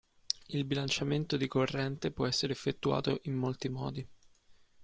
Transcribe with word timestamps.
Il 0.47 0.63
bilanciamento 0.65 1.37
di 1.37 1.45
corrente 1.47 2.09
può 2.09 2.25
essere 2.25 2.53
effettuato 2.53 3.19
in 3.25 3.35
molti 3.35 3.69
modi. 3.69 4.07